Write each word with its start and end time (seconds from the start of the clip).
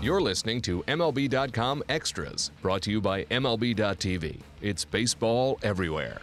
You're 0.00 0.20
listening 0.20 0.62
to 0.62 0.84
MLB.com 0.84 1.82
Extras, 1.88 2.52
brought 2.62 2.82
to 2.82 2.90
you 2.92 3.00
by 3.00 3.24
MLB.tv. 3.24 4.38
It's 4.62 4.84
baseball 4.84 5.58
everywhere. 5.64 6.20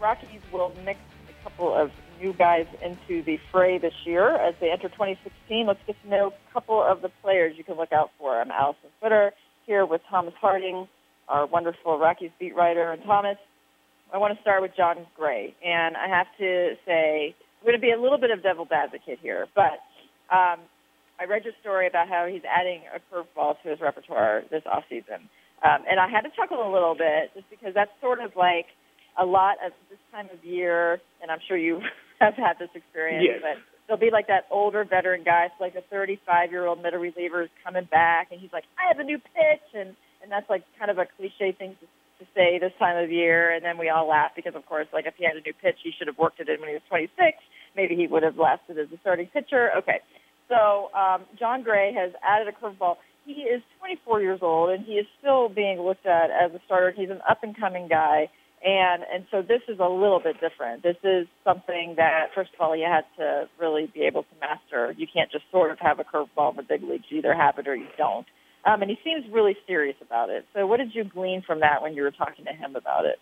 Rockies 0.00 0.40
will 0.50 0.72
mix 0.82 0.98
a 1.28 1.44
couple 1.44 1.74
of 1.74 1.90
new 2.22 2.32
guys 2.32 2.66
into 2.82 3.22
the 3.22 3.38
fray 3.50 3.76
this 3.76 3.92
year 4.06 4.36
as 4.36 4.54
they 4.62 4.70
enter 4.70 4.88
2016. 4.88 5.66
Let's 5.66 5.78
get 5.86 6.02
to 6.02 6.08
know 6.08 6.28
a 6.28 6.52
couple 6.54 6.82
of 6.82 7.02
the 7.02 7.10
players 7.20 7.54
you 7.58 7.64
can 7.64 7.76
look 7.76 7.92
out 7.92 8.12
for. 8.18 8.40
I'm 8.40 8.50
Alyson 8.50 8.88
Footer 9.02 9.32
here 9.66 9.84
with 9.84 10.00
Thomas 10.08 10.32
Harding, 10.40 10.88
our 11.28 11.44
wonderful 11.44 11.98
Rockies 11.98 12.30
beat 12.40 12.56
writer. 12.56 12.92
And 12.92 13.02
Thomas, 13.04 13.36
I 14.10 14.16
want 14.16 14.34
to 14.34 14.40
start 14.40 14.62
with 14.62 14.74
Jon 14.74 15.04
Gray. 15.18 15.54
And 15.62 15.98
I 15.98 16.08
have 16.08 16.28
to 16.38 16.76
say, 16.86 17.34
I'm 17.60 17.66
going 17.66 17.78
to 17.78 17.78
be 17.78 17.92
a 17.92 18.00
little 18.00 18.18
bit 18.18 18.30
of 18.30 18.42
devil's 18.42 18.72
advocate 18.72 19.18
here, 19.20 19.48
but 19.54 19.80
um, 20.34 20.60
I 21.20 21.24
read 21.24 21.44
your 21.44 21.54
story 21.60 21.86
about 21.86 22.08
how 22.08 22.26
he's 22.26 22.42
adding 22.48 22.82
a 22.94 23.00
curveball 23.12 23.60
to 23.62 23.70
his 23.70 23.80
repertoire 23.80 24.42
this 24.50 24.62
offseason. 24.64 25.28
Um, 25.62 25.86
and 25.88 26.00
I 26.00 26.08
had 26.08 26.22
to 26.22 26.30
chuckle 26.34 26.58
a 26.58 26.70
little 26.72 26.94
bit 26.94 27.30
just 27.34 27.48
because 27.50 27.74
that's 27.74 27.92
sort 28.00 28.20
of 28.20 28.34
like 28.34 28.66
a 29.18 29.24
lot 29.24 29.56
of 29.64 29.72
this 29.90 29.98
time 30.10 30.28
of 30.32 30.44
year, 30.44 31.00
and 31.20 31.30
I'm 31.30 31.38
sure 31.46 31.56
you 31.56 31.80
have 32.20 32.34
had 32.34 32.58
this 32.58 32.70
experience, 32.74 33.24
yes. 33.28 33.38
but 33.42 33.62
there'll 33.86 34.00
be 34.00 34.10
like 34.10 34.26
that 34.26 34.46
older 34.50 34.84
veteran 34.84 35.22
guy, 35.24 35.48
so 35.56 35.64
like 35.64 35.74
a 35.74 35.82
35 35.90 36.50
year 36.50 36.66
old 36.66 36.82
middle 36.82 37.00
reliever 37.00 37.42
is 37.42 37.50
coming 37.64 37.86
back, 37.90 38.28
and 38.30 38.40
he's 38.40 38.52
like, 38.52 38.64
I 38.78 38.88
have 38.88 38.98
a 38.98 39.04
new 39.04 39.18
pitch, 39.18 39.68
and 39.74 39.94
and 40.22 40.30
that's 40.30 40.48
like 40.48 40.62
kind 40.78 40.90
of 40.90 40.98
a 40.98 41.06
cliche 41.18 41.50
thing 41.52 41.74
to, 41.80 41.86
to 42.22 42.30
say 42.34 42.58
this 42.58 42.72
time 42.78 42.96
of 42.96 43.10
year, 43.10 43.50
and 43.50 43.64
then 43.64 43.76
we 43.76 43.88
all 43.88 44.08
laugh 44.08 44.30
because 44.34 44.54
of 44.54 44.64
course, 44.66 44.86
like 44.92 45.06
if 45.06 45.14
he 45.16 45.24
had 45.24 45.36
a 45.36 45.40
new 45.40 45.52
pitch, 45.52 45.78
he 45.82 45.90
should 45.96 46.06
have 46.06 46.18
worked 46.18 46.40
it 46.40 46.48
in 46.48 46.60
when 46.60 46.70
he 46.70 46.74
was 46.74 46.86
26. 46.88 47.10
Maybe 47.74 47.96
he 47.96 48.06
would 48.06 48.22
have 48.22 48.38
lasted 48.38 48.78
as 48.78 48.86
a 48.92 48.98
starting 49.00 49.26
pitcher. 49.26 49.70
Okay, 49.78 50.00
so 50.52 50.90
um, 50.92 51.24
Jon 51.38 51.62
Gray 51.62 51.94
has 51.94 52.12
added 52.22 52.48
a 52.48 52.52
curveball. 52.52 52.96
He 53.24 53.32
is 53.32 53.62
24 53.78 54.20
years 54.20 54.40
old, 54.42 54.70
and 54.70 54.84
he 54.84 54.94
is 54.94 55.06
still 55.18 55.48
being 55.48 55.80
looked 55.80 56.06
at 56.06 56.30
as 56.30 56.52
a 56.52 56.60
starter. 56.66 56.92
He's 56.94 57.08
an 57.10 57.20
up 57.28 57.42
and 57.42 57.58
coming 57.58 57.88
guy. 57.88 58.28
And 58.64 59.02
and 59.12 59.26
so 59.32 59.42
this 59.42 59.62
is 59.66 59.80
a 59.80 59.88
little 59.88 60.20
bit 60.22 60.36
different. 60.40 60.84
This 60.84 60.96
is 61.02 61.26
something 61.42 61.94
that 61.96 62.28
first 62.32 62.50
of 62.54 62.60
all 62.60 62.76
you 62.76 62.86
had 62.86 63.04
to 63.18 63.48
really 63.58 63.90
be 63.92 64.02
able 64.02 64.22
to 64.22 64.28
master. 64.40 64.94
You 64.96 65.08
can't 65.12 65.32
just 65.32 65.44
sort 65.50 65.72
of 65.72 65.80
have 65.80 65.98
a 65.98 66.04
curveball 66.04 66.50
in 66.52 66.56
the 66.58 66.62
big 66.62 66.82
leagues. 66.84 67.04
You 67.08 67.18
either 67.18 67.34
have 67.34 67.58
it 67.58 67.66
or 67.66 67.74
you 67.74 67.88
don't. 67.98 68.26
Um, 68.64 68.80
and 68.82 68.88
he 68.88 68.96
seems 69.02 69.24
really 69.32 69.56
serious 69.66 69.96
about 70.00 70.30
it. 70.30 70.46
So 70.54 70.64
what 70.68 70.76
did 70.76 70.94
you 70.94 71.02
glean 71.02 71.42
from 71.44 71.58
that 71.60 71.82
when 71.82 71.94
you 71.94 72.02
were 72.02 72.12
talking 72.12 72.44
to 72.44 72.52
him 72.52 72.76
about 72.76 73.04
it? 73.04 73.18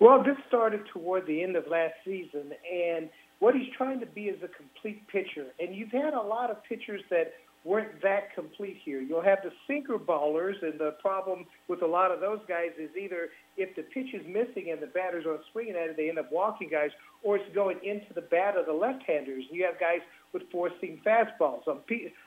Well, 0.00 0.24
this 0.24 0.36
started 0.48 0.80
toward 0.92 1.26
the 1.26 1.42
end 1.42 1.54
of 1.54 1.64
last 1.70 1.94
season, 2.04 2.52
and 2.72 3.10
what 3.42 3.56
he's 3.56 3.72
trying 3.76 3.98
to 3.98 4.06
be 4.06 4.26
is 4.26 4.40
a 4.44 4.46
complete 4.46 5.02
pitcher. 5.08 5.46
And 5.58 5.74
you've 5.74 5.90
had 5.90 6.14
a 6.14 6.22
lot 6.22 6.48
of 6.48 6.62
pitchers 6.62 7.02
that 7.10 7.32
weren't 7.64 8.00
that 8.00 8.32
complete 8.36 8.76
here. 8.84 9.00
You'll 9.00 9.28
have 9.32 9.38
the 9.42 9.50
sinker 9.66 9.98
ballers, 9.98 10.54
and 10.62 10.78
the 10.78 10.94
problem 11.02 11.46
with 11.66 11.82
a 11.82 11.86
lot 11.86 12.12
of 12.12 12.20
those 12.20 12.38
guys 12.46 12.70
is 12.78 12.90
either 12.96 13.30
if 13.56 13.74
the 13.74 13.82
pitch 13.82 14.14
is 14.14 14.22
missing 14.28 14.70
and 14.70 14.80
the 14.80 14.86
batters 14.86 15.24
aren't 15.26 15.42
swinging 15.50 15.74
at 15.74 15.90
it, 15.90 15.96
they 15.96 16.08
end 16.08 16.20
up 16.20 16.30
walking 16.30 16.68
guys, 16.70 16.90
or 17.24 17.34
it's 17.34 17.52
going 17.52 17.78
into 17.82 18.14
the 18.14 18.20
bat 18.20 18.56
of 18.56 18.66
the 18.66 18.72
left-handers. 18.72 19.42
You 19.50 19.64
have 19.64 19.78
guys 19.80 20.02
with 20.32 20.44
four-seam 20.52 21.00
fastballs. 21.04 21.66
Um, 21.66 21.80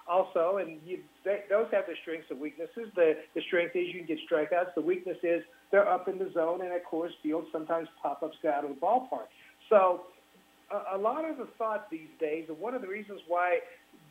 also, 0.09 0.57
and 0.57 0.79
you, 0.85 0.99
they, 1.23 1.43
those 1.49 1.67
have 1.71 1.85
their 1.87 1.97
strengths 2.01 2.27
and 2.29 2.41
weaknesses. 2.41 2.91
The, 2.93 3.13
the 3.35 3.41
strength 3.47 3.73
is 3.75 3.87
you 3.87 4.03
can 4.03 4.07
get 4.07 4.19
strikeouts. 4.29 4.75
The 4.75 4.81
weakness 4.81 5.17
is 5.23 5.43
they're 5.71 5.87
up 5.87 6.09
in 6.09 6.17
the 6.17 6.29
zone, 6.33 6.59
and 6.59 6.73
at 6.73 6.85
Coors 6.85 7.15
Field, 7.23 7.45
sometimes 7.53 7.87
pop-ups 8.03 8.35
go 8.43 8.51
out 8.51 8.65
of 8.65 8.71
the 8.71 8.75
ballpark. 8.75 9.31
So 9.69 10.01
a, 10.71 10.97
a 10.97 10.97
lot 10.97 11.29
of 11.29 11.37
the 11.37 11.47
thought 11.57 11.89
these 11.89 12.09
days, 12.19 12.45
and 12.47 12.59
one 12.59 12.73
of 12.73 12.81
the 12.81 12.87
reasons 12.87 13.21
why 13.27 13.59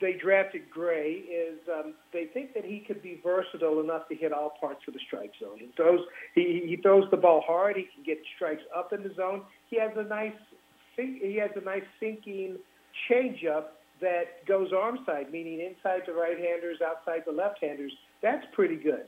they 0.01 0.15
drafted 0.15 0.63
Gray 0.71 1.13
is 1.13 1.59
um, 1.73 1.95
they 2.13 2.27
think 2.27 2.55
that 2.55 2.65
he 2.65 2.81
could 2.81 3.03
be 3.03 3.21
versatile 3.23 3.81
enough 3.81 4.09
to 4.09 4.15
hit 4.15 4.33
all 4.33 4.55
parts 4.61 4.81
of 4.89 4.95
the 4.95 5.01
strike 5.07 5.33
zone. 5.41 5.59
He 5.59 5.71
throws 5.77 6.01
he, 6.35 6.63
he 6.67 6.77
throws 6.77 7.05
the 7.11 7.17
ball 7.17 7.43
hard. 7.47 7.77
He 7.77 7.87
can 7.95 8.05
get 8.05 8.19
strikes 8.37 8.63
up 8.77 8.93
in 8.93 9.03
the 9.03 9.15
zone. 9.15 9.43
He 9.71 9.79
has 9.79 9.93
a 9.97 10.05
nice 10.05 10.33
he 10.97 11.39
has 11.41 11.51
a 11.57 11.65
nice 11.65 11.83
sinking 11.99 12.57
changeup 13.11 13.65
that 14.01 14.45
goes 14.47 14.71
arm 14.73 14.99
side, 15.07 15.31
meaning 15.33 15.61
inside 15.61 16.03
the 16.07 16.13
right 16.13 16.39
handers, 16.39 16.79
outside 16.85 17.23
the 17.27 17.33
left 17.33 17.59
handers. 17.61 17.93
That's 18.23 18.45
pretty 18.53 18.77
good. 18.77 19.07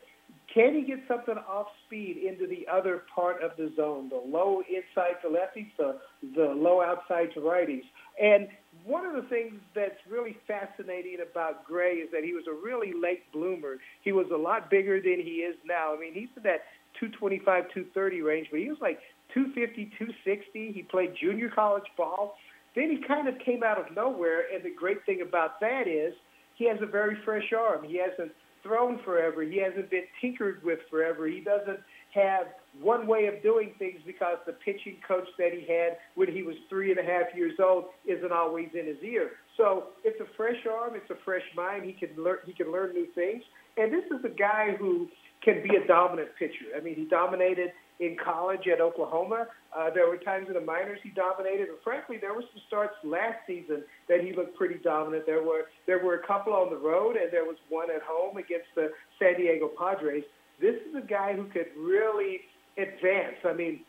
Can 0.56 0.74
he 0.74 0.80
get 0.80 1.00
something 1.06 1.36
off 1.36 1.66
speed 1.84 2.16
into 2.16 2.46
the 2.46 2.66
other 2.66 3.02
part 3.14 3.42
of 3.42 3.50
the 3.58 3.70
zone, 3.76 4.08
the 4.08 4.16
low 4.16 4.62
inside 4.62 5.20
to 5.20 5.28
lefties, 5.28 5.68
the, 5.76 5.98
the 6.34 6.46
low 6.46 6.80
outside 6.80 7.34
to 7.34 7.40
righties? 7.40 7.82
And 8.18 8.48
one 8.86 9.04
of 9.04 9.12
the 9.12 9.28
things 9.28 9.60
that's 9.74 9.98
really 10.08 10.34
fascinating 10.48 11.18
about 11.30 11.66
Gray 11.66 11.96
is 11.96 12.10
that 12.10 12.24
he 12.24 12.32
was 12.32 12.44
a 12.48 12.54
really 12.54 12.94
late 12.98 13.30
bloomer. 13.34 13.76
He 14.00 14.12
was 14.12 14.28
a 14.32 14.36
lot 14.36 14.70
bigger 14.70 14.98
than 14.98 15.20
he 15.22 15.44
is 15.44 15.56
now. 15.66 15.94
I 15.94 16.00
mean, 16.00 16.14
he's 16.14 16.30
in 16.38 16.42
that 16.44 16.64
225, 17.00 17.44
230 17.44 18.22
range, 18.22 18.48
but 18.50 18.58
he 18.58 18.70
was 18.70 18.78
like 18.80 18.98
250, 19.34 19.92
260. 19.98 20.72
He 20.72 20.82
played 20.84 21.12
junior 21.20 21.50
college 21.50 21.84
ball. 21.98 22.38
Then 22.74 22.90
he 22.90 23.06
kind 23.06 23.28
of 23.28 23.34
came 23.44 23.62
out 23.62 23.78
of 23.78 23.94
nowhere, 23.94 24.44
and 24.54 24.64
the 24.64 24.72
great 24.74 25.04
thing 25.04 25.20
about 25.20 25.60
that 25.60 25.86
is 25.86 26.14
he 26.54 26.66
has 26.66 26.78
a 26.80 26.86
very 26.86 27.18
fresh 27.26 27.52
arm. 27.52 27.84
He 27.84 27.98
hasn't 27.98 28.32
thrown 28.66 29.00
forever. 29.04 29.42
He 29.42 29.58
hasn't 29.58 29.90
been 29.90 30.04
tinkered 30.20 30.62
with 30.64 30.80
forever. 30.90 31.26
He 31.26 31.40
doesn't 31.40 31.78
have 32.14 32.46
one 32.80 33.06
way 33.06 33.26
of 33.26 33.42
doing 33.42 33.74
things 33.78 34.00
because 34.06 34.38
the 34.46 34.52
pitching 34.52 34.96
coach 35.06 35.28
that 35.38 35.52
he 35.52 35.60
had 35.72 35.98
when 36.14 36.32
he 36.32 36.42
was 36.42 36.56
three 36.68 36.90
and 36.90 36.98
a 36.98 37.02
half 37.02 37.34
years 37.34 37.54
old 37.62 37.86
isn't 38.06 38.32
always 38.32 38.68
in 38.74 38.86
his 38.86 39.02
ear. 39.02 39.32
So 39.56 39.84
it's 40.04 40.20
a 40.20 40.26
fresh 40.36 40.66
arm, 40.70 40.92
it's 40.94 41.10
a 41.10 41.16
fresh 41.24 41.44
mind. 41.56 41.84
He 41.84 41.92
can 41.92 42.10
learn 42.22 42.38
he 42.44 42.52
can 42.52 42.72
learn 42.72 42.92
new 42.92 43.06
things. 43.14 43.42
And 43.76 43.92
this 43.92 44.04
is 44.06 44.24
a 44.24 44.34
guy 44.34 44.74
who 44.78 45.08
can 45.42 45.62
be 45.62 45.76
a 45.76 45.86
dominant 45.86 46.30
pitcher. 46.38 46.72
I 46.76 46.80
mean, 46.80 46.94
he 46.94 47.04
dominated 47.04 47.70
in 48.00 48.16
college 48.22 48.66
at 48.72 48.80
Oklahoma. 48.80 49.46
Uh, 49.76 49.90
there 49.90 50.08
were 50.08 50.16
times 50.16 50.48
in 50.48 50.54
the 50.54 50.60
minors 50.60 50.98
he 51.02 51.10
dominated, 51.10 51.68
and 51.68 51.78
frankly, 51.82 52.18
there 52.20 52.34
were 52.34 52.42
some 52.42 52.62
starts 52.66 52.94
last 53.04 53.38
season 53.46 53.82
that 54.08 54.20
he 54.20 54.32
looked 54.32 54.56
pretty 54.56 54.78
dominant. 54.82 55.24
There 55.26 55.42
were 55.42 55.66
there 55.86 56.02
were 56.04 56.14
a 56.14 56.26
couple 56.26 56.52
on 56.52 56.70
the 56.70 56.76
road, 56.76 57.16
and 57.16 57.32
there 57.32 57.44
was 57.44 57.56
one 57.68 57.90
at 57.90 58.02
home 58.02 58.36
against 58.36 58.68
the 58.74 58.92
San 59.18 59.36
Diego 59.36 59.70
Padres. 59.78 60.24
This 60.60 60.76
is 60.88 60.94
a 60.96 61.06
guy 61.06 61.34
who 61.34 61.44
could 61.44 61.68
really 61.78 62.40
advance. 62.78 63.36
I 63.44 63.52
mean, 63.52 63.80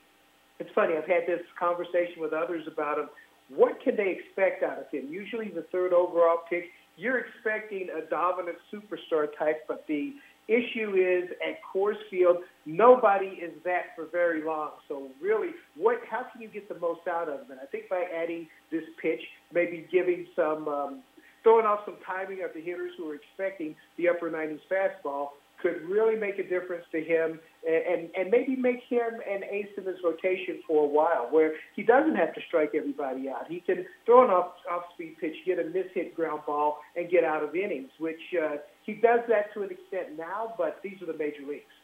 it's 0.59 0.69
funny. 0.73 0.95
I've 0.97 1.07
had 1.07 1.23
this 1.27 1.41
conversation 1.59 2.19
with 2.19 2.33
others 2.33 2.67
about 2.67 2.99
him. 2.99 3.09
What 3.49 3.81
can 3.81 3.95
they 3.95 4.17
expect 4.19 4.63
out 4.63 4.79
of 4.79 4.89
him? 4.91 5.07
Usually, 5.09 5.49
the 5.49 5.65
third 5.71 5.93
overall 5.93 6.39
pick, 6.49 6.65
you're 6.97 7.19
expecting 7.19 7.87
a 7.95 8.09
dominant 8.09 8.57
superstar 8.73 9.27
type, 9.37 9.63
but 9.67 9.85
the 9.87 10.13
issue 10.47 10.95
is 10.95 11.29
at 11.47 11.59
Coors 11.73 11.97
Field, 12.09 12.37
nobody 12.65 13.27
is 13.27 13.51
that 13.63 13.95
for 13.95 14.05
very 14.11 14.43
long. 14.43 14.71
So 14.87 15.09
really, 15.21 15.49
what? 15.75 15.97
How 16.09 16.25
can 16.31 16.41
you 16.41 16.47
get 16.47 16.69
the 16.69 16.79
most 16.79 17.01
out 17.07 17.29
of 17.29 17.41
him? 17.41 17.51
And 17.51 17.59
I 17.59 17.65
think 17.65 17.89
by 17.89 18.05
adding 18.15 18.47
this 18.71 18.83
pitch, 19.01 19.21
maybe 19.53 19.87
giving 19.91 20.27
some, 20.35 20.67
um, 20.67 21.03
throwing 21.43 21.65
off 21.65 21.81
some 21.85 21.97
timing 22.05 22.43
of 22.43 22.51
the 22.53 22.61
hitters 22.61 22.91
who 22.97 23.09
are 23.11 23.15
expecting 23.15 23.75
the 23.97 24.09
upper 24.09 24.29
90s 24.29 24.59
fastball, 24.71 25.29
could 25.61 25.81
really 25.89 26.15
make 26.15 26.37
a 26.37 26.47
difference 26.47 26.85
to 26.91 27.01
him 27.01 27.39
and, 27.67 28.09
and 28.15 28.29
maybe 28.29 28.55
make 28.55 28.81
him 28.87 29.13
an 29.27 29.43
ace 29.49 29.67
in 29.77 29.85
his 29.85 29.97
rotation 30.03 30.61
for 30.67 30.85
a 30.85 30.87
while 30.87 31.27
where 31.31 31.53
he 31.75 31.81
doesn't 31.81 32.15
have 32.15 32.33
to 32.35 32.41
strike 32.47 32.71
everybody 32.75 33.27
out. 33.27 33.47
He 33.49 33.59
can 33.59 33.85
throw 34.05 34.23
an 34.23 34.29
off, 34.29 34.53
off-speed 34.71 35.15
pitch, 35.19 35.35
get 35.45 35.59
a 35.59 35.63
mishit 35.63 36.15
ground 36.15 36.41
ball, 36.45 36.77
and 36.95 37.09
get 37.09 37.23
out 37.23 37.43
of 37.43 37.55
innings, 37.55 37.89
which 37.99 38.21
uh, 38.41 38.57
he 38.87 38.93
does 38.93 39.19
that 39.27 39.53
to 39.53 39.61
an 39.61 39.69
extent 39.69 40.17
now, 40.17 40.55
but 40.57 40.79
these 40.81 40.99
are 41.03 41.05
the 41.05 41.17
major 41.17 41.45
leagues. 41.47 41.75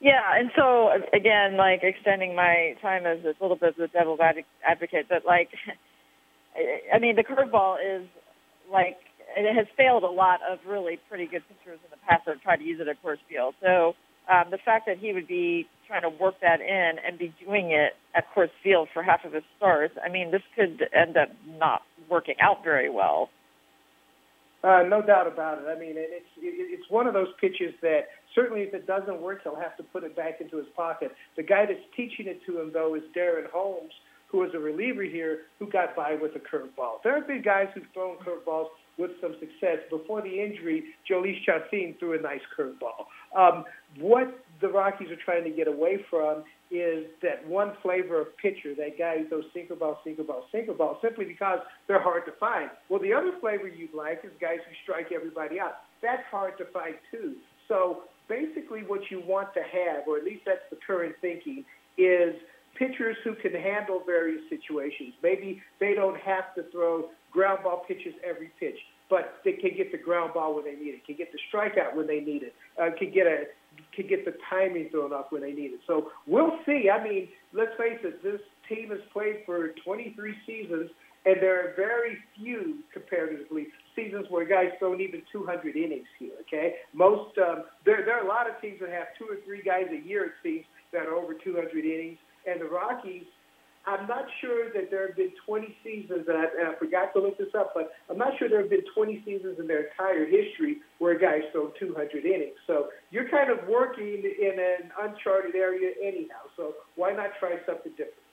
Yeah, 0.00 0.20
and 0.34 0.50
so 0.54 0.90
again, 1.14 1.56
like 1.56 1.80
extending 1.82 2.34
my 2.34 2.76
time 2.82 3.06
as 3.06 3.24
a 3.24 3.32
little 3.40 3.56
bit 3.56 3.70
of 3.70 3.76
the 3.76 3.88
devil's 3.88 4.20
advocate, 4.20 5.06
but 5.08 5.24
like, 5.24 5.48
I 6.92 6.98
mean, 6.98 7.16
the 7.16 7.24
curveball 7.24 7.78
is 7.78 8.06
like 8.70 8.98
it 9.36 9.54
has 9.54 9.66
failed 9.76 10.02
a 10.02 10.10
lot 10.10 10.40
of 10.42 10.58
really 10.66 10.98
pretty 11.08 11.26
good 11.26 11.42
pitchers 11.48 11.78
in 11.82 11.90
the 11.90 11.96
past 12.08 12.26
that 12.26 12.34
have 12.34 12.42
tried 12.42 12.56
to 12.56 12.64
use 12.64 12.80
it 12.80 12.88
at 12.88 13.02
Coors 13.02 13.22
Field. 13.28 13.54
So 13.62 13.94
um, 14.30 14.50
the 14.50 14.58
fact 14.58 14.86
that 14.86 14.98
he 14.98 15.12
would 15.12 15.28
be 15.28 15.66
trying 15.86 16.02
to 16.02 16.10
work 16.10 16.34
that 16.40 16.60
in 16.60 16.98
and 17.06 17.18
be 17.18 17.32
doing 17.44 17.70
it 17.70 17.94
at 18.14 18.24
Coors 18.34 18.50
Field 18.62 18.88
for 18.92 19.02
half 19.02 19.24
of 19.24 19.32
his 19.32 19.44
starts, 19.56 19.94
I 20.04 20.10
mean, 20.10 20.30
this 20.30 20.42
could 20.56 20.82
end 20.92 21.16
up 21.16 21.28
not 21.46 21.82
working 22.10 22.36
out 22.42 22.64
very 22.64 22.90
well. 22.90 23.30
Uh, 24.64 24.82
no 24.88 25.02
doubt 25.02 25.26
about 25.26 25.58
it. 25.58 25.64
I 25.68 25.78
mean, 25.78 25.90
and 25.90 26.08
it's 26.08 26.32
it's 26.38 26.88
one 26.88 27.06
of 27.06 27.12
those 27.12 27.28
pitches 27.38 27.74
that 27.82 28.08
certainly 28.34 28.62
if 28.62 28.72
it 28.72 28.86
doesn't 28.86 29.20
work, 29.20 29.40
he'll 29.44 29.60
have 29.60 29.76
to 29.76 29.82
put 29.82 30.04
it 30.04 30.16
back 30.16 30.40
into 30.40 30.56
his 30.56 30.66
pocket. 30.74 31.12
The 31.36 31.42
guy 31.42 31.66
that's 31.66 31.84
teaching 31.94 32.26
it 32.28 32.40
to 32.46 32.60
him, 32.60 32.70
though, 32.72 32.94
is 32.94 33.02
Darren 33.14 33.50
Holmes, 33.52 33.92
who 34.28 34.42
is 34.42 34.52
a 34.54 34.58
reliever 34.58 35.02
here, 35.02 35.40
who 35.58 35.68
got 35.70 35.94
by 35.94 36.14
with 36.14 36.32
a 36.34 36.38
curveball. 36.38 37.02
There 37.04 37.14
have 37.14 37.26
been 37.26 37.42
guys 37.42 37.68
who've 37.74 37.84
thrown 37.92 38.16
curveballs 38.16 38.68
with 38.96 39.10
some 39.20 39.34
success. 39.38 39.78
Before 39.90 40.22
the 40.22 40.40
injury, 40.40 40.84
Jhoulys 41.10 41.44
Chacin 41.44 41.96
threw 41.98 42.18
a 42.18 42.22
nice 42.22 42.40
curveball. 42.58 43.04
Um, 43.36 43.64
what 43.98 44.42
the 44.62 44.68
Rockies 44.68 45.10
are 45.10 45.22
trying 45.22 45.44
to 45.44 45.50
get 45.50 45.68
away 45.68 45.98
from 46.08 46.44
is 46.70 47.06
that 47.22 47.46
one 47.46 47.72
flavor 47.82 48.20
of 48.20 48.36
pitcher, 48.38 48.74
that 48.74 48.98
guy 48.98 49.18
who 49.18 49.28
throws 49.28 49.44
sinker 49.52 49.76
ball, 49.76 50.00
sinker 50.04 50.22
ball, 50.24 50.46
sinker 50.50 50.72
ball, 50.72 50.98
simply 51.02 51.24
because 51.24 51.58
they're 51.86 52.02
hard 52.02 52.24
to 52.26 52.32
find. 52.32 52.70
Well, 52.88 53.00
the 53.00 53.12
other 53.12 53.32
flavor 53.40 53.68
you'd 53.68 53.94
like 53.94 54.20
is 54.24 54.32
guys 54.40 54.58
who 54.66 54.74
strike 54.82 55.12
everybody 55.12 55.60
out. 55.60 55.84
that's 56.02 56.22
hard 56.30 56.58
to 56.58 56.64
find 56.66 56.94
too. 57.10 57.34
So 57.68 58.02
basically, 58.28 58.82
what 58.82 59.00
you 59.10 59.22
want 59.26 59.54
to 59.54 59.60
have, 59.60 60.08
or 60.08 60.18
at 60.18 60.24
least 60.24 60.42
that's 60.46 60.64
the 60.70 60.78
current 60.86 61.14
thinking, 61.20 61.64
is 61.96 62.34
pitchers 62.78 63.16
who 63.24 63.34
can 63.34 63.52
handle 63.52 64.02
various 64.04 64.42
situations. 64.50 65.14
Maybe 65.22 65.62
they 65.80 65.94
don't 65.94 66.18
have 66.20 66.54
to 66.56 66.64
throw 66.70 67.10
ground 67.30 67.60
ball 67.62 67.84
pitches 67.86 68.14
every 68.28 68.50
pitch, 68.58 68.78
but 69.10 69.40
they 69.44 69.52
can 69.52 69.76
get 69.76 69.92
the 69.92 69.98
ground 69.98 70.34
ball 70.34 70.54
when 70.54 70.64
they 70.64 70.74
need 70.74 70.94
it, 70.94 71.04
can 71.06 71.16
get 71.16 71.30
the 71.32 71.38
strikeout 71.52 71.94
when 71.94 72.06
they 72.06 72.20
need 72.20 72.42
it, 72.42 72.54
uh, 72.80 72.90
can 72.98 73.12
get 73.12 73.26
a 73.26 73.44
can 73.94 74.06
get 74.06 74.24
the 74.24 74.34
timing 74.50 74.88
thrown 74.90 75.12
off 75.12 75.26
when 75.30 75.42
they 75.42 75.52
need 75.52 75.72
it. 75.72 75.80
So 75.86 76.10
we'll 76.26 76.58
see. 76.66 76.90
I 76.90 77.02
mean, 77.02 77.28
let's 77.52 77.72
face 77.78 77.98
it, 78.02 78.22
this 78.22 78.40
team 78.68 78.90
has 78.90 79.00
played 79.12 79.42
for 79.46 79.70
23 79.84 80.34
seasons, 80.46 80.90
and 81.26 81.36
there 81.40 81.60
are 81.60 81.74
very 81.76 82.18
few 82.36 82.78
comparatively 82.92 83.68
seasons 83.96 84.26
where 84.28 84.44
guys 84.44 84.68
thrown 84.78 85.00
even 85.00 85.22
200 85.32 85.76
innings 85.76 86.06
here. 86.18 86.32
Okay, 86.42 86.74
most 86.92 87.36
um, 87.38 87.64
there 87.84 88.04
there 88.04 88.18
are 88.18 88.24
a 88.24 88.28
lot 88.28 88.48
of 88.48 88.60
teams 88.60 88.80
that 88.80 88.90
have 88.90 89.08
two 89.18 89.26
or 89.26 89.36
three 89.44 89.62
guys 89.62 89.86
a 89.90 90.06
year 90.06 90.26
it 90.26 90.32
seems 90.42 90.64
that 90.92 91.06
are 91.06 91.14
over 91.14 91.34
200 91.34 91.84
innings, 91.84 92.18
and 92.46 92.60
the 92.60 92.66
Rockies. 92.66 93.24
I'm 93.86 94.08
not 94.08 94.24
sure 94.40 94.72
that 94.72 94.90
there 94.90 95.08
have 95.08 95.16
been 95.16 95.32
20 95.44 95.76
seasons, 95.84 96.24
and 96.26 96.38
I, 96.38 96.44
and 96.58 96.68
I 96.72 96.78
forgot 96.78 97.12
to 97.12 97.20
look 97.20 97.36
this 97.36 97.52
up, 97.56 97.72
but 97.74 97.92
I'm 98.08 98.16
not 98.16 98.32
sure 98.38 98.48
there 98.48 98.60
have 98.60 98.70
been 98.70 98.84
20 98.94 99.22
seasons 99.24 99.58
in 99.58 99.66
their 99.66 99.88
entire 99.88 100.24
history 100.24 100.78
where 100.98 101.12
a 101.16 101.20
guy's 101.20 101.44
thrown 101.52 101.72
200 101.78 102.24
innings. 102.24 102.56
So 102.66 102.88
you're 103.10 103.28
kind 103.28 103.50
of 103.50 103.68
working 103.68 104.24
in 104.24 104.56
an 104.56 104.90
uncharted 105.00 105.54
area 105.54 105.92
anyhow. 106.02 106.48
So 106.56 106.72
why 106.96 107.12
not 107.12 107.36
try 107.38 107.56
something 107.66 107.92
different? 107.92 108.24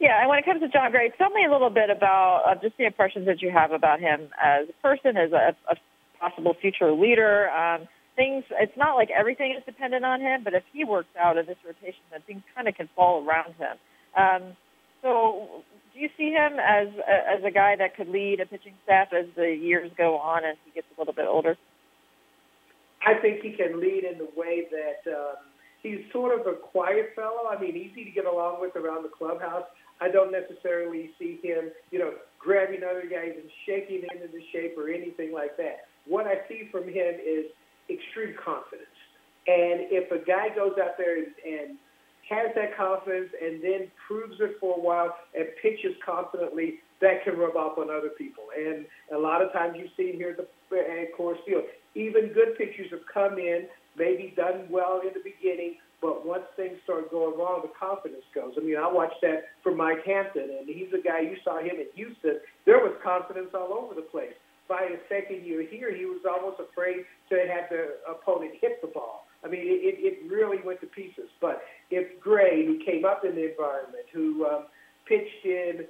Yeah, 0.00 0.20
and 0.20 0.28
when 0.28 0.38
it 0.38 0.44
comes 0.44 0.60
to 0.60 0.68
Jon 0.68 0.90
Gray, 0.90 1.10
tell 1.16 1.30
me 1.30 1.46
a 1.46 1.50
little 1.50 1.70
bit 1.70 1.88
about 1.88 2.42
uh, 2.44 2.54
just 2.60 2.76
the 2.76 2.84
impressions 2.84 3.26
that 3.26 3.40
you 3.40 3.50
have 3.50 3.72
about 3.72 4.00
him 4.00 4.28
as 4.42 4.68
a 4.68 4.82
person, 4.82 5.16
as 5.16 5.32
a, 5.32 5.56
a 5.70 5.76
possible 6.20 6.54
future 6.60 6.92
leader. 6.92 7.48
Um, 7.50 7.88
things, 8.14 8.44
it's 8.50 8.76
not 8.76 8.96
like 8.96 9.08
everything 9.10 9.54
is 9.56 9.64
dependent 9.64 10.04
on 10.04 10.20
him, 10.20 10.42
but 10.42 10.52
if 10.52 10.64
he 10.72 10.84
works 10.84 11.08
out 11.18 11.38
in 11.38 11.46
this 11.46 11.56
rotation, 11.64 12.02
then 12.10 12.20
things 12.26 12.42
kind 12.54 12.68
of 12.68 12.74
can 12.74 12.88
fall 12.94 13.24
around 13.24 13.54
him. 13.54 13.76
Um, 14.16 14.56
so, 15.02 15.62
do 15.92 16.00
you 16.00 16.08
see 16.16 16.30
him 16.30 16.58
as 16.58 16.88
as 17.06 17.44
a 17.44 17.50
guy 17.50 17.76
that 17.76 17.96
could 17.96 18.08
lead 18.08 18.40
a 18.40 18.46
pitching 18.46 18.74
staff 18.84 19.08
as 19.12 19.26
the 19.36 19.48
years 19.54 19.90
go 19.96 20.16
on 20.16 20.44
and 20.44 20.56
he 20.64 20.72
gets 20.72 20.86
a 20.96 21.00
little 21.00 21.14
bit 21.14 21.26
older? 21.26 21.56
I 23.06 23.14
think 23.14 23.40
he 23.40 23.52
can 23.52 23.80
lead 23.80 24.04
in 24.04 24.18
the 24.18 24.28
way 24.36 24.66
that 24.70 25.10
um, 25.10 25.36
he's 25.82 26.00
sort 26.12 26.38
of 26.38 26.46
a 26.46 26.56
quiet 26.56 27.12
fellow. 27.14 27.48
I 27.48 27.60
mean, 27.60 27.76
easy 27.76 28.04
to 28.04 28.10
get 28.10 28.26
along 28.26 28.60
with 28.60 28.74
around 28.74 29.04
the 29.04 29.10
clubhouse. 29.10 29.64
I 30.00 30.08
don't 30.10 30.32
necessarily 30.32 31.10
see 31.18 31.38
him, 31.42 31.70
you 31.90 31.98
know, 31.98 32.12
grabbing 32.38 32.82
other 32.82 33.04
guys 33.08 33.32
and 33.34 33.50
shaking 33.64 34.02
them 34.02 34.22
into 34.22 34.40
shape 34.52 34.76
or 34.76 34.90
anything 34.90 35.32
like 35.32 35.56
that. 35.56 35.88
What 36.06 36.26
I 36.26 36.46
see 36.48 36.68
from 36.70 36.84
him 36.84 37.14
is 37.24 37.46
extreme 37.88 38.34
confidence. 38.42 38.90
And 39.46 39.86
if 39.94 40.10
a 40.10 40.18
guy 40.24 40.48
goes 40.54 40.74
out 40.82 40.98
there 40.98 41.16
and, 41.18 41.28
and 41.46 41.78
has 42.28 42.50
that 42.54 42.76
confidence 42.76 43.30
and 43.40 43.62
then 43.62 43.90
proves 44.06 44.36
it 44.40 44.56
for 44.60 44.76
a 44.76 44.80
while 44.80 45.14
and 45.34 45.46
pitches 45.62 45.94
confidently, 46.04 46.80
that 47.00 47.24
can 47.24 47.36
rub 47.36 47.56
off 47.56 47.78
on 47.78 47.90
other 47.90 48.10
people. 48.16 48.44
And 48.56 48.86
a 49.14 49.18
lot 49.18 49.42
of 49.42 49.52
times 49.52 49.76
you 49.76 49.88
see 49.96 50.16
here 50.16 50.30
at, 50.30 50.36
the, 50.38 50.76
at 50.76 51.14
Coors 51.16 51.36
Field, 51.46 51.64
even 51.94 52.32
good 52.32 52.56
pitchers 52.56 52.90
have 52.90 53.06
come 53.12 53.38
in, 53.38 53.66
maybe 53.96 54.32
done 54.36 54.66
well 54.70 55.00
in 55.02 55.12
the 55.12 55.22
beginning, 55.22 55.76
but 56.00 56.26
once 56.26 56.44
things 56.56 56.76
start 56.84 57.10
going 57.10 57.38
wrong, 57.38 57.62
the 57.62 57.72
confidence 57.78 58.24
goes. 58.34 58.54
I 58.56 58.60
mean, 58.60 58.76
I 58.76 58.90
watched 58.90 59.20
that 59.22 59.44
from 59.62 59.76
Mike 59.76 60.04
Hampton, 60.04 60.48
and 60.58 60.68
he's 60.68 60.92
a 60.92 61.02
guy 61.02 61.20
you 61.20 61.36
saw 61.42 61.58
him 61.58 61.76
in 61.80 61.86
Houston. 61.94 62.40
There 62.64 62.78
was 62.78 62.92
confidence 63.02 63.50
all 63.54 63.72
over 63.72 63.94
the 63.94 64.02
place. 64.02 64.34
By 64.68 64.88
his 64.90 64.98
second 65.08 65.46
year 65.46 65.62
here, 65.62 65.94
he 65.94 66.04
was 66.04 66.20
almost 66.28 66.60
afraid 66.60 67.06
to 67.30 67.36
have 67.48 67.70
the 67.70 67.96
opponent 68.08 68.52
hit 68.60 68.80
the 68.82 68.88
ball. 68.88 69.26
I 69.44 69.48
mean, 69.48 69.62
it, 69.62 69.96
it 70.02 70.30
really 70.30 70.58
went 70.64 70.80
to 70.80 70.86
pieces. 70.86 71.30
But 71.40 71.62
if 71.90 72.20
Gray, 72.20 72.66
who 72.66 72.78
came 72.96 73.04
up 73.04 73.24
in 73.24 73.34
the 73.34 73.50
environment, 73.50 74.04
who 74.12 74.46
um, 74.46 74.66
pitched 75.06 75.44
in 75.44 75.84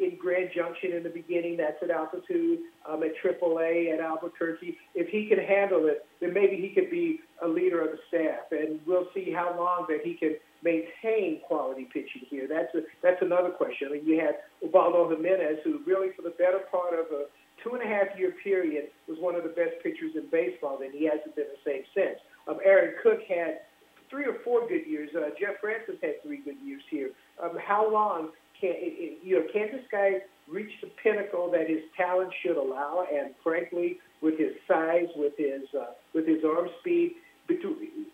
in 0.00 0.16
Grand 0.16 0.50
Junction 0.54 0.92
in 0.92 1.02
the 1.02 1.10
beginning. 1.10 1.56
That's 1.56 1.76
at 1.82 1.90
altitude. 1.90 2.60
Um, 2.88 3.02
at 3.02 3.12
AAA 3.22 3.92
at 3.92 4.00
Albuquerque. 4.00 4.78
If 4.94 5.08
he 5.08 5.26
can 5.28 5.38
handle 5.38 5.86
it, 5.86 6.06
then 6.20 6.32
maybe 6.32 6.56
he 6.56 6.70
could 6.70 6.90
be 6.90 7.20
a 7.42 7.48
leader 7.48 7.82
of 7.82 7.90
the 7.92 7.98
staff, 8.08 8.50
and 8.50 8.80
we'll 8.86 9.08
see 9.14 9.30
how 9.30 9.54
long 9.58 9.86
that 9.88 10.00
he 10.02 10.14
can 10.14 10.36
maintain 10.62 11.40
quality 11.46 11.86
pitching 11.92 12.22
here. 12.30 12.48
That's 12.48 12.74
a, 12.74 12.80
that's 13.02 13.20
another 13.22 13.50
question. 13.50 13.88
I 13.90 13.92
mean, 13.94 14.06
you 14.06 14.20
had 14.20 14.36
Ubaldo 14.62 15.10
Jimenez, 15.10 15.58
who 15.64 15.80
really 15.86 16.08
for 16.16 16.22
the 16.22 16.34
better 16.38 16.60
part 16.70 16.94
of 16.94 17.06
a 17.12 17.26
two 17.62 17.74
and 17.74 17.82
a 17.82 17.86
half 17.86 18.16
year 18.18 18.34
period 18.42 18.88
was 19.08 19.18
one 19.20 19.34
of 19.34 19.42
the 19.42 19.50
best 19.50 19.76
pitchers 19.82 20.12
in 20.14 20.26
baseball, 20.30 20.78
and 20.82 20.94
he 20.94 21.04
hasn't 21.04 21.34
been 21.36 21.46
the 21.52 21.62
same 21.70 21.82
since. 21.94 22.18
Um, 22.48 22.58
Aaron 22.64 22.94
Cook 23.02 23.20
had 23.28 23.67
three 24.10 24.24
or 24.24 24.36
four 24.44 24.68
good 24.68 24.86
years. 24.86 25.10
Uh, 25.14 25.30
Jeff 25.40 25.60
Francis 25.60 25.96
had 26.02 26.22
three 26.22 26.38
good 26.38 26.56
years 26.64 26.82
here. 26.90 27.10
Um, 27.42 27.58
how 27.64 27.90
long 27.90 28.30
can 28.60 28.74
you 29.22 29.38
know 29.38 29.46
can 29.52 29.68
this 29.72 29.84
guy 29.90 30.22
reach 30.48 30.72
the 30.82 30.90
pinnacle 31.02 31.50
that 31.52 31.68
his 31.68 31.82
talent 31.96 32.32
should 32.42 32.56
allow? 32.56 33.06
And 33.12 33.34
frankly, 33.42 33.98
with 34.20 34.38
his 34.38 34.52
size, 34.66 35.08
with 35.16 35.34
his 35.36 35.62
uh, 35.74 35.92
with 36.14 36.26
his 36.26 36.44
arm 36.44 36.68
speed, 36.80 37.12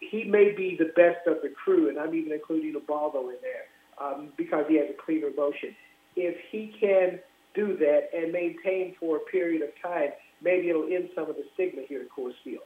he 0.00 0.24
may 0.24 0.52
be 0.52 0.76
the 0.78 0.92
best 0.96 1.26
of 1.26 1.42
the 1.42 1.50
crew, 1.50 1.88
and 1.88 1.98
I'm 1.98 2.14
even 2.14 2.32
including 2.32 2.74
Ubaldo 2.74 3.30
in 3.30 3.36
there 3.42 3.66
um, 4.00 4.28
because 4.36 4.64
he 4.68 4.76
has 4.76 4.86
a 4.90 5.02
cleaner 5.04 5.30
motion. 5.36 5.74
If 6.16 6.36
he 6.50 6.74
can 6.78 7.18
do 7.54 7.76
that 7.76 8.10
and 8.16 8.32
maintain 8.32 8.94
for 8.98 9.16
a 9.16 9.20
period 9.20 9.62
of 9.62 9.70
time, 9.82 10.10
maybe 10.42 10.70
it'll 10.70 10.84
end 10.84 11.08
some 11.14 11.28
of 11.28 11.36
the 11.36 11.44
stigma 11.54 11.82
here 11.88 12.02
at 12.02 12.10
Coors 12.10 12.34
Field. 12.42 12.64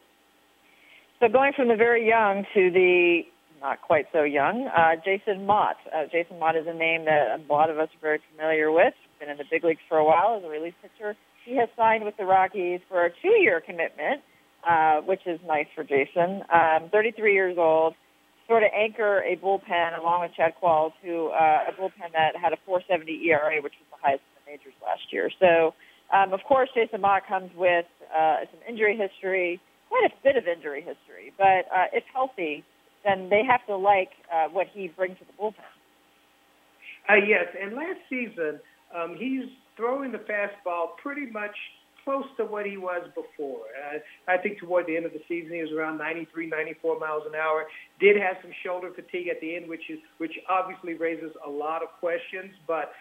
So 1.21 1.29
going 1.29 1.53
from 1.53 1.69
the 1.69 1.77
very 1.77 2.07
young 2.07 2.45
to 2.55 2.71
the 2.71 3.23
not 3.61 3.83
quite 3.83 4.07
so 4.13 4.23
young. 4.23 4.69
Uh, 4.69 4.95
Jason 5.05 5.47
Motte. 5.47 5.83
Uh, 5.93 6.05
Jason 6.11 6.39
Motte 6.39 6.57
is 6.57 6.67
a 6.69 6.75
name 6.75 7.07
that 7.07 7.41
a 7.41 7.53
lot 7.53 7.71
of 7.71 7.79
us 7.79 7.89
are 7.89 8.01
very 8.01 8.21
familiar 8.31 8.71
with. 8.71 8.95
Been 9.19 9.31
in 9.31 9.37
the 9.37 9.45
big 9.51 9.65
leagues 9.65 9.81
for 9.89 9.99
a 9.99 10.05
while 10.05 10.39
as 10.39 10.45
a 10.45 10.49
relief 10.49 10.75
pitcher. 10.81 11.17
He 11.45 11.57
has 11.57 11.69
signed 11.77 12.05
with 12.05 12.17
the 12.17 12.25
Rockies 12.25 12.81
for 12.89 13.05
a 13.05 13.11
two-year 13.11 13.61
commitment, 13.61 14.23
uh, 14.63 15.01
which 15.01 15.23
is 15.27 15.41
nice 15.47 15.67
for 15.75 15.83
Jason. 15.83 16.45
Um, 16.53 16.89
33 16.93 17.33
years 17.35 17.57
old, 17.59 17.95
sort 18.47 18.63
of 18.63 18.71
anchor 18.73 19.23
a 19.23 19.37
bullpen 19.37 19.99
along 19.99 20.23
with 20.23 20.35
Chad 20.37 20.53
Qualls, 20.63 20.93
who 21.03 21.29
uh, 21.29 21.65
a 21.69 21.73
bullpen 21.73 22.13
that 22.13 22.37
had 22.37 22.53
a 22.53 22.59
4.70 22.69 23.27
ERA, 23.27 23.61
which 23.61 23.75
was 23.81 23.89
the 23.91 23.99
highest 24.01 24.23
in 24.23 24.45
the 24.45 24.53
majors 24.53 24.75
last 24.83 25.13
year. 25.13 25.31
So, 25.41 25.75
um, 26.15 26.33
of 26.33 26.41
course, 26.47 26.69
Jason 26.75 27.01
Motte 27.01 27.27
comes 27.27 27.51
with 27.57 27.87
uh, 28.17 28.47
some 28.53 28.61
injury 28.69 28.97
history, 28.97 29.61
quite 29.89 30.07
a 30.07 30.15
bit 30.23 30.37
of 30.37 30.47
injury 30.47 30.81
history, 30.81 31.33
but 31.37 31.67
uh, 31.75 31.89
if 31.93 32.05
healthy 32.13 32.65
then 33.05 33.29
they 33.31 33.43
have 33.49 33.65
to 33.67 33.77
like 33.77 34.11
uh, 34.33 34.49
what 34.49 34.67
he 34.73 34.89
brings 34.89 35.19
to 35.19 35.25
the 35.25 35.33
bullpen. 35.41 35.65
Uh, 37.09 37.15
yes, 37.27 37.47
and 37.61 37.75
last 37.75 38.01
season 38.11 38.61
um, 38.95 39.17
he's 39.19 39.49
throwing 39.77 40.13
the 40.13 40.19
fastball 40.19 40.97
pretty 41.03 41.31
much 41.31 41.55
close 42.05 42.25
to 42.37 42.45
what 42.45 42.65
he 42.65 42.77
was 42.77 43.03
before. 43.15 43.65
Uh, 43.77 43.99
I 44.31 44.39
think 44.39 44.59
toward 44.59 44.87
the 44.87 44.97
end 44.97 45.07
of 45.07 45.13
the 45.13 45.21
season 45.29 45.53
he 45.53 45.61
was 45.63 45.73
around 45.73 45.99
93, 45.99 46.49
94 46.49 46.99
miles 46.99 47.23
an 47.29 47.35
hour. 47.35 47.67
Did 48.01 48.17
have 48.17 48.37
some 48.43 48.51
shoulder 48.65 48.91
fatigue 48.95 49.29
at 49.29 49.41
the 49.41 49.57
end, 49.57 49.69
which 49.69 49.91
is 49.91 49.99
which 50.19 50.33
obviously 50.49 50.95
raises 50.95 51.33
a 51.47 51.51
lot 51.51 51.83
of 51.83 51.89
questions, 52.01 52.53
but 52.67 52.93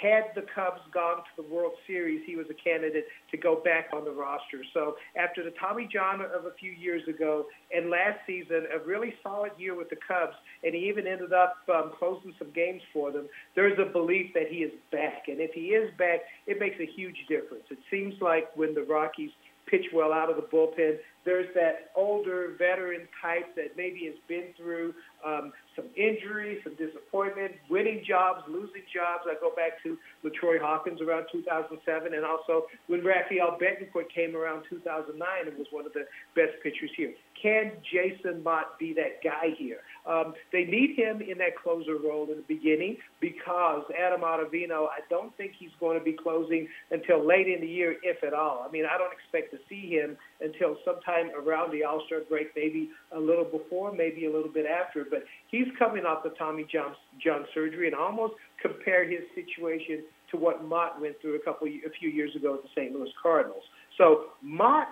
had 0.00 0.24
the 0.34 0.46
Cubs 0.54 0.80
gone 0.92 1.18
to 1.18 1.42
the 1.42 1.54
World 1.54 1.72
Series, 1.86 2.22
he 2.26 2.36
was 2.36 2.46
a 2.50 2.54
candidate 2.54 3.06
to 3.30 3.36
go 3.36 3.60
back 3.64 3.88
on 3.92 4.04
the 4.04 4.10
roster. 4.10 4.62
So 4.72 4.96
after 5.16 5.42
the 5.42 5.52
Tommy 5.60 5.88
John 5.90 6.20
of 6.20 6.46
a 6.46 6.52
few 6.58 6.72
years 6.72 7.02
ago 7.08 7.46
and 7.74 7.90
last 7.90 8.18
season, 8.26 8.66
a 8.74 8.84
really 8.84 9.14
solid 9.22 9.52
year 9.58 9.74
with 9.74 9.90
the 9.90 9.96
Cubs, 9.96 10.34
and 10.62 10.74
he 10.74 10.88
even 10.88 11.06
ended 11.06 11.32
up 11.32 11.56
um, 11.74 11.92
closing 11.98 12.34
some 12.38 12.50
games 12.54 12.82
for 12.92 13.12
them, 13.12 13.28
there's 13.54 13.78
a 13.78 13.90
belief 13.90 14.32
that 14.34 14.48
he 14.48 14.58
is 14.58 14.72
back. 14.92 15.24
And 15.28 15.40
if 15.40 15.52
he 15.52 15.72
is 15.74 15.90
back, 15.98 16.20
it 16.46 16.58
makes 16.58 16.76
a 16.80 16.86
huge 16.86 17.16
difference. 17.28 17.64
It 17.70 17.78
seems 17.90 18.14
like 18.20 18.54
when 18.56 18.74
the 18.74 18.82
Rockies 18.82 19.30
pitch 19.66 19.86
well 19.94 20.12
out 20.12 20.30
of 20.30 20.36
the 20.36 20.42
bullpen, 20.42 20.98
there's 21.24 21.48
that 21.54 21.90
older 21.96 22.54
veteran 22.58 23.08
type 23.20 23.54
that 23.56 23.76
maybe 23.76 24.04
has 24.06 24.14
been 24.28 24.52
through 24.56 24.94
um, 25.24 25.52
some 25.74 25.86
injuries, 25.96 26.60
some 26.62 26.74
disappointment, 26.76 27.52
winning 27.70 28.04
jobs, 28.06 28.42
losing 28.46 28.84
jobs. 28.92 29.24
I 29.26 29.34
go 29.40 29.50
back 29.56 29.82
to 29.82 29.96
LaTroy 30.24 30.60
Hawkins 30.60 31.00
around 31.00 31.26
2007, 31.32 32.14
and 32.14 32.24
also 32.24 32.66
when 32.86 33.02
Rafael 33.02 33.58
Betancourt 33.60 34.12
came 34.14 34.36
around 34.36 34.64
2009 34.70 35.18
and 35.46 35.58
was 35.58 35.66
one 35.70 35.86
of 35.86 35.92
the 35.92 36.04
best 36.36 36.52
pitchers 36.62 36.90
here. 36.96 37.12
Can 37.40 37.72
Jason 37.92 38.42
Motte 38.42 38.78
be 38.78 38.94
that 38.94 39.22
guy 39.22 39.54
here? 39.58 39.78
Um, 40.06 40.34
they 40.52 40.64
need 40.64 40.96
him 40.96 41.20
in 41.20 41.38
that 41.38 41.56
closer 41.56 41.96
role 41.96 42.28
in 42.30 42.36
the 42.36 42.44
beginning 42.46 42.98
because 43.20 43.82
Adam 43.98 44.20
Ottavino, 44.20 44.86
I 44.86 45.00
don't 45.10 45.36
think 45.36 45.52
he's 45.58 45.72
going 45.80 45.98
to 45.98 46.04
be 46.04 46.12
closing 46.12 46.68
until 46.90 47.26
late 47.26 47.48
in 47.48 47.60
the 47.60 47.66
year, 47.66 47.96
if 48.02 48.22
at 48.22 48.34
all. 48.34 48.64
I 48.66 48.70
mean, 48.70 48.84
I 48.84 48.96
don't 48.98 49.12
expect 49.12 49.52
to 49.52 49.58
see 49.68 49.88
him 49.90 50.16
until 50.44 50.76
sometime 50.84 51.30
around 51.34 51.72
the 51.72 51.84
All 51.84 52.02
Star 52.06 52.20
break, 52.28 52.48
maybe 52.54 52.90
a 53.12 53.18
little 53.18 53.44
before, 53.44 53.92
maybe 53.92 54.26
a 54.26 54.32
little 54.32 54.52
bit 54.52 54.66
after. 54.66 55.06
But 55.08 55.24
he's 55.50 55.66
coming 55.78 56.04
off 56.04 56.22
the 56.22 56.30
Tommy 56.30 56.66
John, 56.70 56.94
John 57.22 57.46
surgery 57.54 57.86
and 57.86 57.96
almost 57.96 58.34
compare 58.60 59.08
his 59.08 59.20
situation 59.34 60.04
to 60.30 60.36
what 60.36 60.64
Motte 60.64 61.00
went 61.00 61.20
through 61.20 61.36
a 61.36 61.44
couple, 61.44 61.66
a 61.68 61.90
few 61.98 62.10
years 62.10 62.34
ago 62.36 62.54
at 62.54 62.62
the 62.62 62.68
St. 62.74 62.92
Louis 62.92 63.10
Cardinals. 63.22 63.62
So 63.98 64.26
Motte 64.42 64.88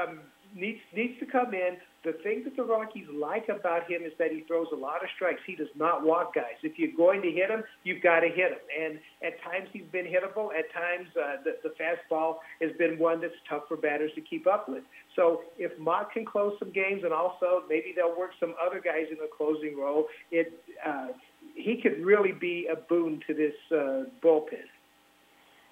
um, 0.00 0.20
needs 0.54 0.80
needs 0.94 1.18
to 1.20 1.26
come 1.26 1.54
in. 1.54 1.76
The 2.04 2.14
thing 2.24 2.42
that 2.44 2.56
the 2.56 2.64
Rockies 2.64 3.06
like 3.14 3.48
about 3.48 3.88
him 3.88 4.02
is 4.02 4.12
that 4.18 4.32
he 4.32 4.40
throws 4.48 4.66
a 4.72 4.76
lot 4.76 5.04
of 5.04 5.08
strikes. 5.14 5.40
He 5.46 5.54
does 5.54 5.70
not 5.76 6.04
walk 6.04 6.34
guys. 6.34 6.58
If 6.64 6.76
you're 6.76 6.96
going 6.96 7.22
to 7.22 7.30
hit 7.30 7.48
him, 7.48 7.62
you've 7.84 8.02
got 8.02 8.20
to 8.20 8.28
hit 8.28 8.50
him. 8.50 8.58
And 8.74 8.98
at 9.22 9.40
times 9.44 9.68
he's 9.72 9.86
been 9.92 10.06
hittable. 10.06 10.50
At 10.50 10.66
times 10.74 11.06
uh, 11.14 11.42
the, 11.44 11.62
the 11.62 11.74
fastball 11.78 12.38
has 12.60 12.72
been 12.76 12.98
one 12.98 13.20
that's 13.20 13.38
tough 13.48 13.62
for 13.68 13.76
batters 13.76 14.10
to 14.16 14.20
keep 14.20 14.48
up 14.48 14.68
with. 14.68 14.82
So 15.14 15.42
if 15.58 15.78
Motte 15.78 16.10
can 16.12 16.24
close 16.24 16.54
some 16.58 16.72
games, 16.72 17.02
and 17.04 17.12
also 17.12 17.62
maybe 17.68 17.92
they'll 17.94 18.18
work 18.18 18.32
some 18.40 18.54
other 18.58 18.80
guys 18.80 19.06
in 19.10 19.18
the 19.18 19.28
closing 19.36 19.78
role, 19.78 20.06
it 20.32 20.52
uh, 20.84 21.08
he 21.54 21.80
could 21.80 22.04
really 22.04 22.32
be 22.32 22.66
a 22.70 22.76
boon 22.76 23.20
to 23.28 23.34
this 23.34 23.54
uh, 23.70 24.10
bullpen. 24.24 24.66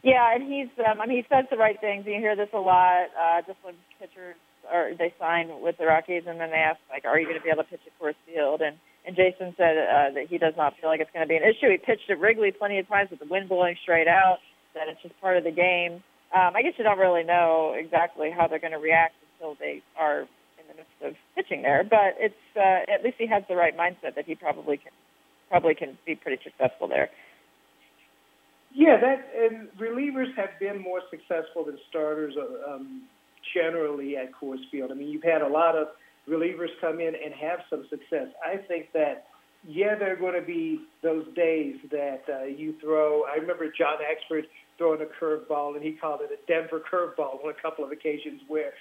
Yeah, 0.05 0.35
and 0.35 0.51
he's 0.51 0.69
um, 0.87 1.01
I 1.01 1.07
mean 1.07 1.19
he 1.19 1.25
says 1.29 1.47
the 1.51 1.57
right 1.57 1.79
things. 1.81 2.05
You 2.07 2.15
hear 2.15 2.37
this 2.37 2.49
a 2.55 2.59
lot. 2.59 3.09
Uh, 3.19 3.43
just 3.47 3.59
when 3.63 3.75
pitchers 3.99 4.37
or 4.73 4.93
they 4.97 5.13
sign 5.19 5.61
with 5.61 5.79
the 5.79 5.87
Rockies, 5.87 6.25
and 6.27 6.41
then 6.41 6.51
they 6.51 6.63
ask 6.63 6.81
like, 6.91 7.05
"Are 7.05 7.19
you 7.19 7.27
going 7.27 7.39
to 7.39 7.43
be 7.43 7.51
able 7.51 7.65
to 7.65 7.69
pitch 7.69 7.81
at 7.87 7.93
Coors 8.01 8.15
Field?" 8.27 8.61
And 8.63 8.77
and 9.07 9.17
Jason 9.17 9.55
said 9.57 9.77
uh, 9.79 10.15
that 10.15 10.27
he 10.29 10.39
does 10.39 10.55
not 10.57 10.75
feel 10.81 10.91
like 10.91 11.01
it's 11.01 11.11
going 11.13 11.25
to 11.25 11.29
be 11.29 11.37
an 11.37 11.43
issue. 11.43 11.71
He 11.71 11.79
pitched 11.79 12.11
at 12.11 12.21
Wrigley 12.21 12.53
plenty 12.53 12.79
of 12.79 12.89
times 12.89 13.11
with 13.11 13.21
the 13.21 13.27
wind 13.27 13.49
blowing 13.49 13.77
straight 13.83 14.09
out. 14.09 14.39
That 14.75 14.89
it's 14.89 15.03
just 15.03 15.19
part 15.21 15.37
of 15.37 15.45
the 15.45 15.51
game. 15.51 16.03
Um, 16.31 16.55
I 16.55 16.63
guess 16.63 16.75
you 16.79 16.85
don't 16.85 16.99
really 16.99 17.25
know 17.25 17.75
exactly 17.77 18.31
how 18.31 18.47
they're 18.47 18.63
going 18.63 18.73
to 18.73 18.79
react 18.79 19.15
until 19.35 19.57
they 19.59 19.83
are 19.99 20.21
in 20.61 20.65
the 20.69 20.75
midst 20.75 20.99
of 21.03 21.15
pitching 21.35 21.63
there. 21.63 21.83
But 21.83 22.15
it's 22.19 22.35
uh, 22.57 22.87
at 22.93 23.03
least 23.03 23.17
he 23.19 23.27
has 23.27 23.43
the 23.49 23.57
right 23.57 23.77
mindset 23.77 24.15
that 24.15 24.27
he 24.27 24.35
probably 24.35 24.77
can 24.77 24.93
probably 25.49 25.75
can 25.75 25.99
be 26.07 26.15
pretty 26.15 26.43
successful 26.45 26.87
there. 26.87 27.11
Yeah, 28.73 29.01
that 29.01 29.29
and 29.37 29.69
relievers 29.81 30.33
have 30.37 30.51
been 30.61 30.81
more 30.81 31.01
successful 31.11 31.65
than 31.65 31.79
starters 31.89 32.35
uh, 32.39 32.75
um, 32.75 33.03
generally 33.55 34.17
at 34.17 34.31
Coors 34.33 34.69
Field. 34.71 34.91
I 34.91 34.95
mean, 34.95 35.09
you've 35.09 35.23
had 35.23 35.43
a 35.43 35.49
lot 35.49 35.77
of 35.77 35.89
relievers 36.29 36.71
come 36.81 37.01
in 37.01 37.15
and 37.15 37.35
have 37.35 37.61
some 37.69 37.87
success. 37.91 38.29
I 38.45 38.57
think 38.57 38.93
that 38.93 39.27
yeah, 39.67 39.95
there 39.95 40.13
are 40.13 40.17
going 40.17 40.41
to 40.41 40.47
be 40.47 40.81
those 41.03 41.27
days 41.35 41.77
that 41.91 42.23
uh, 42.33 42.45
you 42.45 42.75
throw. 42.81 43.25
I 43.25 43.37
remember 43.37 43.71
John 43.77 43.97
Axford 43.99 44.45
throwing 44.79 45.03
a 45.03 45.23
curveball, 45.23 45.75
and 45.75 45.85
he 45.85 45.93
called 45.93 46.21
it 46.23 46.31
a 46.33 46.47
Denver 46.51 46.81
curveball 46.81 47.45
on 47.45 47.51
a 47.51 47.61
couple 47.61 47.85
of 47.85 47.93
occasions 47.93 48.41
where 48.49 48.73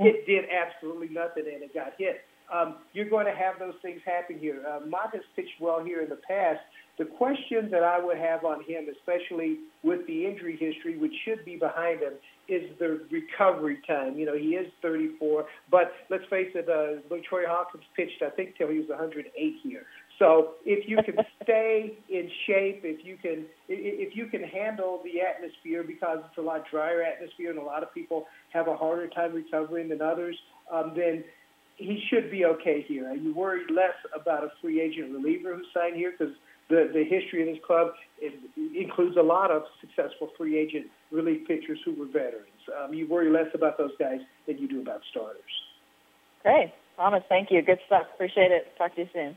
it 0.00 0.26
did 0.26 0.44
absolutely 0.50 1.08
nothing 1.08 1.44
and 1.52 1.62
it 1.62 1.72
got 1.72 1.92
hit. 1.96 2.22
Um, 2.52 2.76
you're 2.92 3.08
going 3.08 3.26
to 3.26 3.34
have 3.34 3.58
those 3.58 3.74
things 3.80 4.00
happen 4.04 4.38
here. 4.38 4.62
Uh, 4.68 4.80
Motte 4.86 5.14
has 5.14 5.22
pitched 5.36 5.60
well 5.60 5.82
here 5.82 6.02
in 6.02 6.08
the 6.08 6.18
past. 6.28 6.60
The 6.96 7.04
question 7.04 7.70
that 7.72 7.82
I 7.82 7.98
would 7.98 8.18
have 8.18 8.44
on 8.44 8.62
him, 8.64 8.86
especially 8.88 9.58
with 9.82 10.06
the 10.06 10.26
injury 10.26 10.56
history, 10.56 10.96
which 10.96 11.12
should 11.24 11.44
be 11.44 11.56
behind 11.56 12.00
him, 12.00 12.12
is 12.48 12.70
the 12.78 13.00
recovery 13.10 13.78
time. 13.86 14.16
You 14.16 14.26
know, 14.26 14.36
he 14.36 14.50
is 14.50 14.70
34, 14.80 15.44
but 15.70 15.92
let's 16.08 16.24
face 16.30 16.52
it, 16.54 16.68
uh, 16.68 17.02
LaTroy 17.12 17.46
Hawkins 17.48 17.84
pitched, 17.96 18.22
I 18.22 18.30
think, 18.30 18.56
till 18.56 18.68
he 18.68 18.78
was 18.78 18.88
108 18.88 19.54
here. 19.62 19.82
So 20.18 20.52
if 20.64 20.88
you 20.88 20.98
can 21.04 21.16
stay 21.42 21.98
in 22.08 22.30
shape, 22.46 22.82
if 22.84 23.04
you 23.04 23.16
can, 23.16 23.46
if 23.68 24.14
you 24.14 24.26
can 24.26 24.42
handle 24.42 25.00
the 25.02 25.20
atmosphere, 25.20 25.82
because 25.82 26.18
it's 26.28 26.38
a 26.38 26.42
lot 26.42 26.62
drier 26.70 27.02
atmosphere, 27.02 27.50
and 27.50 27.58
a 27.58 27.62
lot 27.64 27.82
of 27.82 27.92
people 27.92 28.26
have 28.50 28.68
a 28.68 28.76
harder 28.76 29.08
time 29.08 29.32
recovering 29.32 29.88
than 29.88 30.00
others, 30.00 30.36
um, 30.72 30.92
then 30.94 31.24
he 31.76 32.00
should 32.08 32.30
be 32.30 32.44
okay 32.44 32.84
here. 32.86 33.12
You 33.14 33.34
worry 33.34 33.62
less 33.68 33.96
about 34.14 34.44
a 34.44 34.52
free 34.60 34.80
agent 34.80 35.12
reliever 35.12 35.56
who 35.56 35.62
signed 35.74 35.96
here 35.96 36.12
because 36.16 36.34
the, 36.68 36.90
the 36.92 37.04
history 37.04 37.42
of 37.42 37.54
this 37.54 37.62
club 37.64 37.88
includes 38.74 39.16
a 39.16 39.22
lot 39.22 39.50
of 39.50 39.62
successful 39.80 40.30
free 40.36 40.58
agent 40.58 40.86
relief 41.10 41.46
pitchers 41.46 41.78
who 41.84 41.94
were 41.94 42.06
veterans. 42.06 42.48
Um, 42.82 42.94
you 42.94 43.06
worry 43.06 43.30
less 43.30 43.48
about 43.54 43.76
those 43.78 43.92
guys 43.98 44.20
than 44.46 44.58
you 44.58 44.68
do 44.68 44.80
about 44.80 45.02
starters. 45.10 45.42
Great. 46.42 46.72
Thomas, 46.96 47.22
thank 47.28 47.50
you. 47.50 47.60
Good 47.62 47.80
stuff. 47.86 48.06
Appreciate 48.14 48.52
it. 48.52 48.72
Talk 48.78 48.94
to 48.94 49.02
you 49.02 49.08
soon. 49.12 49.36